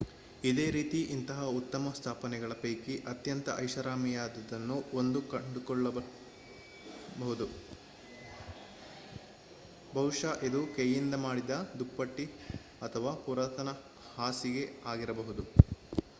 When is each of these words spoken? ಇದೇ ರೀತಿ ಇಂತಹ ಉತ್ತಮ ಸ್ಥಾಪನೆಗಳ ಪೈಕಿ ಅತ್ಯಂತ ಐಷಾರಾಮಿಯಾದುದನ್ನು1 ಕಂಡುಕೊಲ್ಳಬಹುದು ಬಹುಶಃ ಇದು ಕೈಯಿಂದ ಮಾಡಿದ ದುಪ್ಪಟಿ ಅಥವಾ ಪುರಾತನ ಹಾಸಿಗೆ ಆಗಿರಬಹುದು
ಇದೇ 0.43 0.65
ರೀತಿ 0.71 0.99
ಇಂತಹ 1.15 1.39
ಉತ್ತಮ 1.57 1.91
ಸ್ಥಾಪನೆಗಳ 1.97 2.53
ಪೈಕಿ 2.61 2.93
ಅತ್ಯಂತ 3.07 3.49
ಐಷಾರಾಮಿಯಾದುದನ್ನು1 3.57 5.21
ಕಂಡುಕೊಲ್ಳಬಹುದು 5.31 6.09
ಬಹುಶಃ 9.93 10.33
ಇದು 10.49 10.61
ಕೈಯಿಂದ 10.77 11.15
ಮಾಡಿದ 11.25 11.51
ದುಪ್ಪಟಿ 11.79 12.25
ಅಥವಾ 12.81 13.13
ಪುರಾತನ 13.25 13.69
ಹಾಸಿಗೆ 14.17 14.65
ಆಗಿರಬಹುದು 14.85 15.45